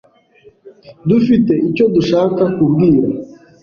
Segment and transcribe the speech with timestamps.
[1.09, 3.07] Dufite icyo dushaka kubwira